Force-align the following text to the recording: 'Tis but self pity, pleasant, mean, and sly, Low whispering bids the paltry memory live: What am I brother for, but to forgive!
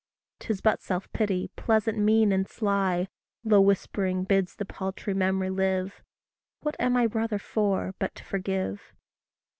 'Tis 0.39 0.61
but 0.61 0.81
self 0.81 1.07
pity, 1.13 1.51
pleasant, 1.55 1.95
mean, 1.95 2.31
and 2.31 2.47
sly, 2.47 3.07
Low 3.43 3.61
whispering 3.61 4.23
bids 4.23 4.55
the 4.55 4.65
paltry 4.65 5.13
memory 5.13 5.51
live: 5.51 6.01
What 6.61 6.75
am 6.79 6.97
I 6.97 7.05
brother 7.05 7.37
for, 7.37 7.93
but 7.99 8.15
to 8.15 8.23
forgive! 8.23 8.93